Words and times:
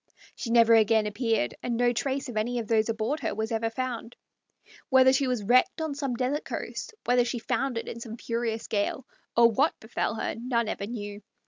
She 0.35 0.49
never 0.49 0.73
again 0.73 1.05
appeared, 1.05 1.53
and 1.61 1.77
no 1.77 1.93
trace 1.93 2.27
of 2.27 2.35
any 2.35 2.57
of 2.57 2.67
those 2.67 2.89
aboard 2.89 3.19
her 3.19 3.35
was 3.35 3.51
ever 3.51 3.69
found. 3.69 4.15
Whether 4.89 5.13
she 5.13 5.27
was 5.27 5.43
wrecked 5.43 5.79
on 5.79 5.93
some 5.93 6.15
desert 6.15 6.43
coast, 6.43 6.95
whether 7.05 7.23
she 7.23 7.37
foundered 7.37 7.87
in 7.87 7.99
some 7.99 8.17
furious 8.17 8.65
gale, 8.65 9.05
or 9.37 9.51
what 9.51 9.79
befell 9.79 10.15
her 10.15 10.33
none 10.35 10.67
ever 10.67 10.87
knew. 10.87 11.21